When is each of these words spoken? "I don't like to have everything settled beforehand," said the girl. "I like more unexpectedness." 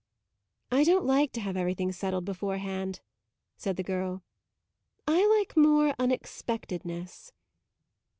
"I 0.71 0.83
don't 0.83 1.05
like 1.05 1.31
to 1.33 1.41
have 1.41 1.55
everything 1.55 1.91
settled 1.91 2.25
beforehand," 2.25 3.01
said 3.55 3.77
the 3.77 3.83
girl. 3.83 4.23
"I 5.07 5.27
like 5.27 5.55
more 5.55 5.93
unexpectedness." 5.99 7.31